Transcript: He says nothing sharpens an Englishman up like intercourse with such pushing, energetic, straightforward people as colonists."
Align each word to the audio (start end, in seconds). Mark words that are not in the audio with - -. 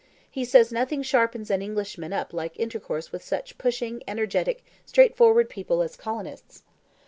He 0.31 0.45
says 0.45 0.71
nothing 0.71 1.03
sharpens 1.03 1.51
an 1.51 1.61
Englishman 1.61 2.11
up 2.11 2.33
like 2.33 2.59
intercourse 2.59 3.11
with 3.11 3.21
such 3.23 3.59
pushing, 3.59 4.01
energetic, 4.07 4.63
straightforward 4.83 5.47
people 5.47 5.83
as 5.83 5.95
colonists." 5.95 6.63